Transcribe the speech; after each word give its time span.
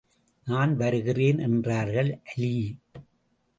நான் 0.47 0.75
வருகிறேன் 0.75 1.39
என்றார்கள் 1.39 2.19
அலீ. 2.25 2.53